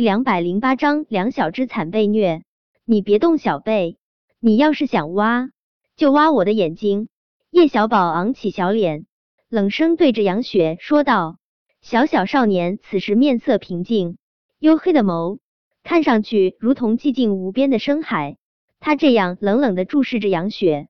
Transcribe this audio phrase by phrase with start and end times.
[0.00, 2.42] 两百零八章两小只惨被虐。
[2.84, 3.98] 你别动小贝，
[4.40, 5.50] 你要是想挖，
[5.94, 7.08] 就挖我的眼睛。
[7.50, 9.06] 叶小宝昂起小脸，
[9.48, 11.36] 冷声对着杨雪说道。
[11.82, 14.16] 小小少年此时面色平静，
[14.58, 15.38] 黝黑的眸
[15.82, 18.36] 看上去如同寂静无边的深海。
[18.80, 20.88] 他这样冷冷的注视着杨雪，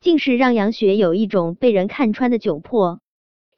[0.00, 3.00] 竟是让杨雪有一种被人看穿的窘迫。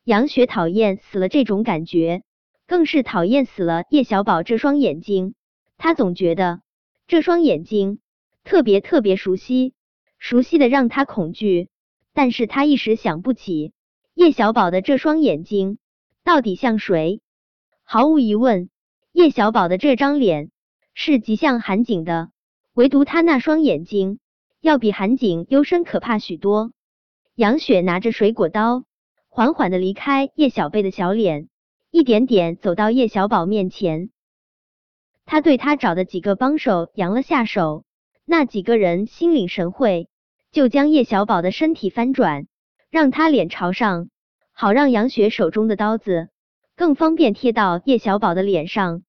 [0.04, 2.22] 杨雪讨厌死了这种感觉，
[2.68, 5.34] 更是讨厌死了叶小宝这双眼睛。
[5.78, 6.60] 他总觉得
[7.08, 7.98] 这双眼睛
[8.44, 9.74] 特别特别熟悉，
[10.18, 11.68] 熟悉的让他恐惧。
[12.12, 13.72] 但是他一时想不起
[14.14, 15.78] 叶小宝的这双眼睛。
[16.24, 17.22] 到底像谁？
[17.84, 18.68] 毫无疑问，
[19.12, 20.50] 叶小宝的这张脸
[20.92, 22.30] 是极像韩景的，
[22.74, 24.18] 唯独他那双眼睛
[24.60, 26.72] 要比韩景幽深可怕许多。
[27.34, 28.84] 杨雪拿着水果刀，
[29.30, 31.48] 缓缓的离开叶小贝的小脸，
[31.90, 34.10] 一点点走到叶小宝面前。
[35.24, 37.84] 他对他找的几个帮手扬了下手，
[38.24, 40.08] 那几个人心领神会，
[40.52, 42.46] 就将叶小宝的身体翻转，
[42.90, 44.08] 让他脸朝上。
[44.52, 46.30] 好让杨雪手中的刀子
[46.74, 49.02] 更方便贴到叶小宝的脸上。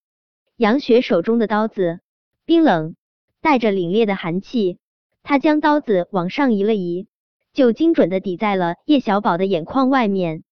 [0.55, 2.01] 杨雪手中的刀子
[2.45, 2.95] 冰冷，
[3.41, 4.77] 带着凛冽的寒气。
[5.23, 7.07] 他将刀子往上移了移，
[7.51, 10.43] 就精准的抵在了叶小宝的眼眶外面。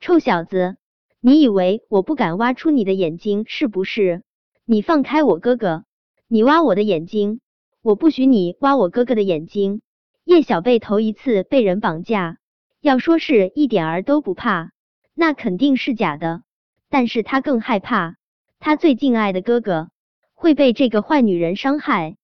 [0.00, 0.76] 臭小子，
[1.24, 4.24] 你以为我不敢挖出你的眼睛是不是？
[4.64, 5.84] 你放开我哥哥！
[6.26, 7.38] 你挖我的眼睛，
[7.80, 9.82] 我不许你挖我哥哥的眼睛。
[10.24, 12.38] 叶小贝头一次被人绑架。
[12.80, 14.72] 要说是一点儿都不怕，
[15.14, 16.42] 那肯定是假的。
[16.90, 18.16] 但是他更害怕，
[18.58, 19.90] 他最敬爱的哥哥
[20.34, 22.16] 会被这个坏女人伤害。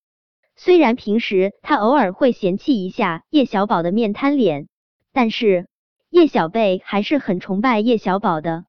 [0.56, 4.66] 虽然平时他偶尔会嫌弃一下叶小宝的面瘫脸，
[5.12, 5.69] 但是
[6.10, 8.64] 叶小贝还是很崇拜叶小宝的。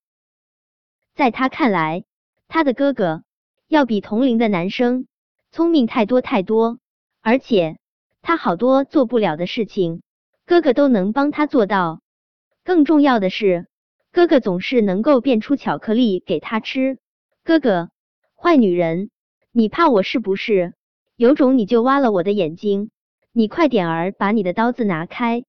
[1.20, 2.06] 在他看来，
[2.48, 3.24] 他的哥哥
[3.68, 5.06] 要比同龄的男生
[5.52, 6.80] 聪明太多太多，
[7.22, 7.78] 而且
[8.22, 10.02] 他好多做不了的事情。
[10.46, 12.00] 哥哥都能帮他做到，
[12.64, 13.68] 更重要的是，
[14.14, 17.00] 哥哥总是能够变出巧克力给他吃。
[17.44, 17.90] 哥哥，
[18.42, 19.10] 坏女人，
[19.52, 20.74] 你怕我是不是？
[21.18, 22.92] 有种你就挖了我的眼睛！
[23.34, 25.44] 你快点儿把你的刀子拿开！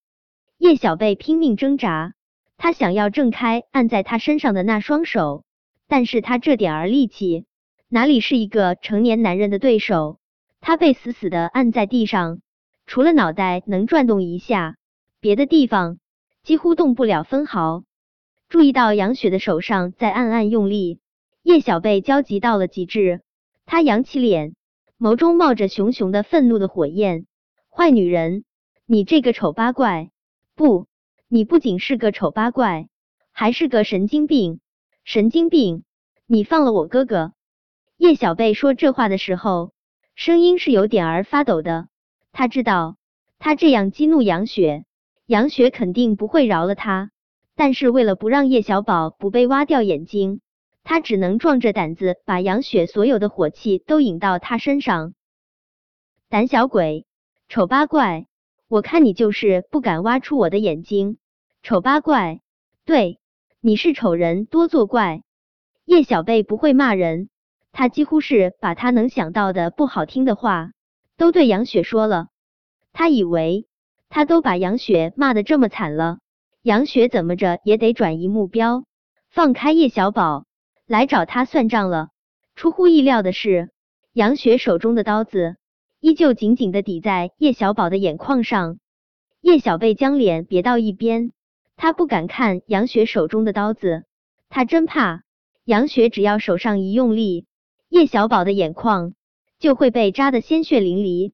[0.59, 2.15] 叶小贝拼命挣扎，
[2.57, 5.45] 他想要挣开按在他身上的那双手，
[5.91, 7.47] 但是他这点儿力气
[7.89, 10.21] 哪里是一个成年男人的对手？
[10.61, 12.41] 他被死死的按在地上，
[12.87, 14.77] 除了脑袋能转动一下。
[15.19, 15.99] 别的地方
[16.45, 17.83] 几乎动不了分毫。
[18.49, 21.01] 注意到杨雪的手上在暗暗用力，
[21.43, 23.23] 叶小贝焦急到了极致。
[23.67, 24.55] 他扬起脸，
[24.97, 27.27] 眸中冒着熊熊的愤怒的火焰。
[27.69, 28.45] 坏女人，
[28.87, 30.11] 你这个丑八怪！
[30.55, 30.87] 不，
[31.27, 32.89] 你不仅是个丑八怪，
[33.33, 34.61] 还是个神经病！
[35.05, 35.85] 神经病！
[36.27, 37.33] 你放了我哥哥！
[37.97, 39.73] 叶小贝说这话的时候，
[40.15, 41.89] 声音是有点儿发抖的。
[42.33, 42.97] 他知道，
[43.39, 44.85] 他这样激怒杨雪。
[45.27, 47.13] 杨雪肯定不会饶了他，
[47.55, 50.41] 但是为了不让叶小宝不被挖掉眼睛，
[50.83, 55.15] 他只能壮着胆子把杨雪所有的火气都引到他身上。
[56.29, 57.07] 胆小鬼，
[57.49, 58.27] 丑八怪，
[58.67, 61.19] 我看你就是不敢挖出我的眼睛，
[61.63, 62.41] 丑八怪，
[62.85, 63.20] 对，
[63.63, 65.23] 你是丑人多作怪。
[65.85, 67.29] 叶小贝不会骂人，
[67.73, 70.71] 他几乎是把他能想到的不好听的话
[71.19, 72.29] 都对杨雪说了，
[72.95, 73.67] 他以为。
[74.09, 76.19] 他都把杨雪骂的这么惨了，
[76.63, 78.85] 杨雪怎么着也得转移目标，
[79.29, 80.47] 放开叶小宝
[80.87, 82.09] 来找他算账了。
[82.57, 83.71] 出乎意料的是，
[84.13, 85.57] 杨雪手中的刀子
[86.01, 88.79] 依旧紧紧的抵在叶小宝的眼眶上。
[89.43, 91.31] 叶小贝将脸别到一边，
[91.83, 94.05] 他不敢看杨雪手中的刀子，
[94.51, 95.25] 他真怕
[95.65, 97.47] 杨雪只要手上一用力，
[97.89, 99.15] 叶小宝的眼眶
[99.59, 101.33] 就会被扎得鲜血淋漓。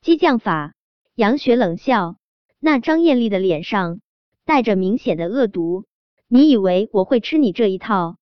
[0.00, 0.72] 激将法。
[1.16, 2.16] 杨雪冷笑，
[2.58, 4.00] 那张艳丽的脸上
[4.46, 5.84] 带着明显的恶毒。
[6.28, 8.16] 你以为我会吃你这一套？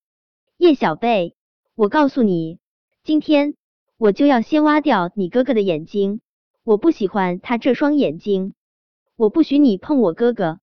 [0.57, 1.33] 叶小贝，
[1.75, 2.59] 我告诉你，
[3.03, 3.55] 今天
[3.97, 6.19] 我就要先挖掉你哥哥的眼睛。
[6.65, 8.53] 我不喜欢他这双眼睛，
[9.15, 10.59] 我不许你碰我哥哥。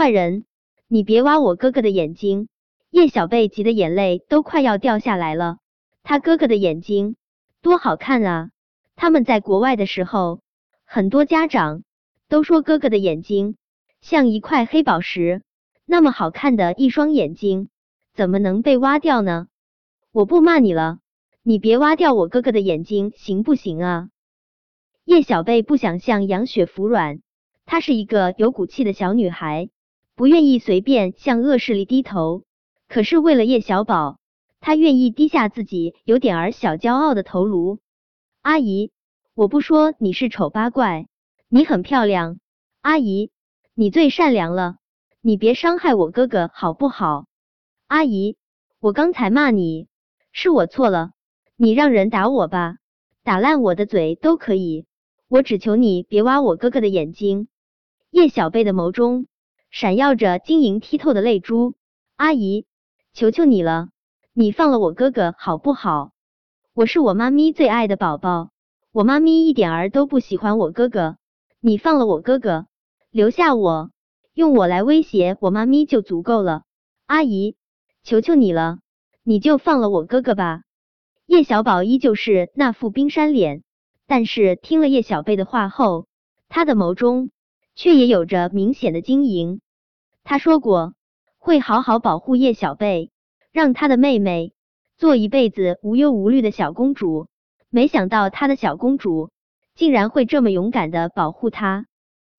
[0.00, 0.46] 坏人，
[0.88, 2.48] 你别挖我哥哥的眼睛！
[2.88, 5.58] 叶小贝急得眼泪都快要掉下来了。
[6.02, 7.16] 他哥哥的眼睛
[7.60, 8.50] 多好看啊！
[8.96, 10.40] 他们在国外的时候。
[10.86, 11.82] 很多家长
[12.30, 13.56] 都说哥哥的眼睛
[14.00, 15.42] 像一块黑宝石，
[15.84, 17.68] 那么好看的一双眼睛
[18.14, 19.48] 怎么能被挖掉呢？
[20.12, 21.00] 我不骂你了，
[21.42, 24.08] 你别挖掉我哥哥的眼睛行不行啊？
[25.04, 27.20] 叶小贝不想向杨雪服软，
[27.66, 29.68] 她是一个有骨气的小女孩，
[30.20, 32.42] 不愿意随便向恶势力低头。
[32.88, 34.18] 可是为了叶小宝，
[34.60, 37.78] 他愿意低下自己有点儿小骄傲的头颅。
[38.42, 38.90] 阿姨，
[39.34, 41.08] 我不说你是丑八怪，
[41.48, 42.38] 你很漂亮。
[42.82, 43.30] 阿姨，
[43.72, 44.76] 你最善良了，
[45.22, 47.24] 你别伤害我哥哥好不好？
[47.86, 48.36] 阿姨，
[48.78, 49.88] 我刚才骂你，
[50.32, 51.12] 是我错了，
[51.56, 52.76] 你让人打我吧，
[53.24, 54.84] 打烂我的嘴都可以，
[55.28, 57.48] 我只求你别挖我哥哥的眼睛。
[58.10, 59.28] 叶小贝的眸中
[59.70, 61.74] 闪耀着晶莹剔透的泪珠。
[62.16, 62.66] 阿姨，
[63.12, 63.88] 求求你了。
[64.32, 66.10] 你放了我哥哥好不好？
[66.74, 68.50] 我是我妈咪最爱的宝宝，
[68.90, 71.18] 我妈咪一点儿都不喜欢我哥哥。
[71.60, 72.66] 你放了我哥哥，
[73.10, 73.90] 留下我，
[74.34, 76.64] 用我来威胁我妈咪就足够了。
[77.06, 77.54] 阿姨，
[78.02, 78.78] 求求你了，
[79.22, 80.62] 你就放了我哥哥吧。
[81.26, 83.62] 叶小宝依旧是那副冰山脸，
[84.08, 86.08] 但是听了叶小贝的话后，
[86.48, 87.30] 他的眸中
[87.80, 89.62] 却也有着明显的经营。
[90.22, 90.92] 他说过
[91.38, 93.10] 会好好保护叶小贝。
[93.52, 94.52] 让他的妹妹
[94.96, 97.26] 做一辈子无忧无虑的小公主，
[97.68, 99.30] 没想到他的小公主
[99.74, 101.86] 竟然会这么勇敢的保护他。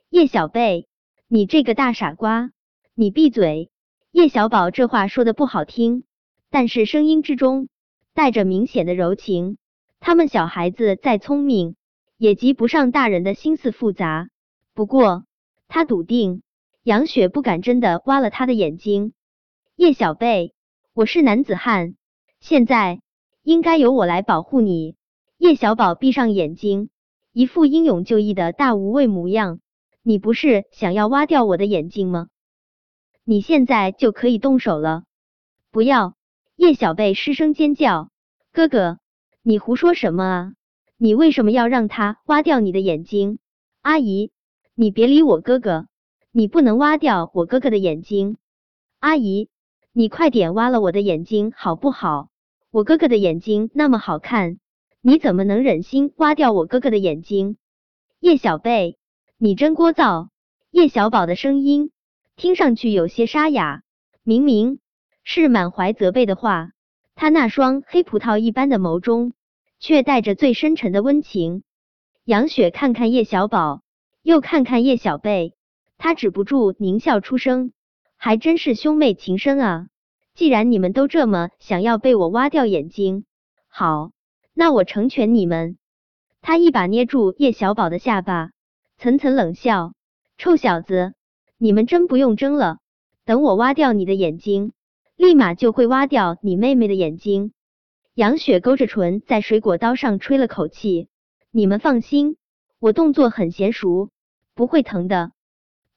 [0.09, 0.87] 叶小贝，
[1.27, 2.51] 你这个大傻瓜，
[2.95, 3.71] 你闭嘴！
[4.11, 6.05] 叶小宝这话说的不好听，
[6.49, 7.67] 但是声音之中
[8.13, 9.57] 带着明显的柔情。
[9.99, 11.75] 他们小孩子再聪明，
[12.15, 14.29] 也及不上大人的心思复杂。
[14.73, 15.25] 不过
[15.73, 16.43] 他笃定
[16.83, 19.13] 杨雪不敢真的挖了他的眼睛。
[19.77, 20.53] 叶小贝。
[20.93, 21.95] 我是男子汉，
[22.41, 22.99] 现在
[23.41, 24.97] 应该由我来保护你。
[25.37, 26.89] 叶小宝闭上眼睛，
[27.31, 29.61] 一副英勇就义的大无畏模样。
[30.03, 32.27] 你不是想要挖掉我的眼睛吗？
[33.23, 35.03] 你现在就可以动手了。
[35.71, 36.15] 不要！
[36.57, 38.11] 叶小贝失声尖叫。
[38.51, 38.99] 哥哥，
[39.41, 40.53] 你胡说什么啊？
[40.97, 43.39] 你为什么要让他挖掉你的眼睛？
[43.81, 44.33] 阿姨，
[44.81, 45.85] 你别理我哥哥，
[46.31, 48.37] 你不能挖掉我哥哥的眼睛。
[48.97, 49.47] 阿姨。
[49.93, 52.29] 你快点挖了我的眼睛好不好？
[52.71, 54.57] 我哥哥的眼睛那么好看，
[54.99, 57.57] 你怎么能忍心挖掉我哥哥的眼睛？
[58.19, 58.97] 叶小贝，
[59.37, 60.29] 你真聒噪！
[60.71, 61.91] 叶小宝的声音
[62.35, 63.83] 听上去有些沙哑，
[64.23, 64.79] 明明
[65.23, 66.71] 是满怀责备的话，
[67.13, 69.33] 他那双黑葡萄一般的眸中
[69.79, 71.61] 却带着最深沉的温情。
[72.23, 73.83] 杨雪看看叶小宝，
[74.21, 75.55] 又看看叶小贝，
[75.97, 77.73] 他止不住狞笑出声。
[78.23, 79.87] 还真是兄妹情深啊！
[80.35, 83.25] 既然你们都这么想要被我挖掉眼睛，
[83.67, 84.11] 好，
[84.53, 85.79] 那我成全你们。
[86.39, 88.51] 他一把捏住叶小宝的下巴，
[88.99, 89.93] 层层冷笑
[90.37, 91.13] ：“臭小子，
[91.57, 92.77] 你们真不用争了。
[93.25, 94.71] 等我挖掉你的眼睛，
[95.15, 97.53] 立马就会挖掉你妹妹的眼睛。”
[98.13, 101.07] 杨雪勾着唇，在水果刀上吹了口气
[101.49, 102.37] ：“你们放心，
[102.81, 104.09] 我动作很娴熟，
[104.55, 105.33] 不会疼的。”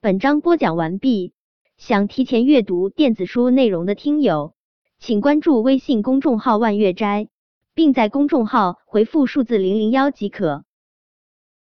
[0.03, 1.33] 本章播讲完毕。
[1.79, 4.53] 想提前阅读电子书内容的听友，
[4.99, 7.31] 请关注微信公众号“万月斋”，
[7.75, 10.67] 并在公众号回复数字零零幺即可。